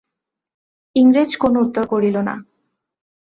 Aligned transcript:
ইংরেজ 0.95 1.31
কোনো 1.35 1.57
উত্তর 1.65 1.83
করিল 1.87 2.15
না। 2.27 2.35